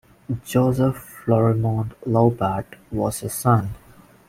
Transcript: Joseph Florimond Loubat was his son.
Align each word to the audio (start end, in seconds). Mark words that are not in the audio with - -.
Joseph 0.43 1.21
Florimond 1.27 1.93
Loubat 2.07 2.65
was 2.91 3.19
his 3.19 3.35
son. 3.35 3.75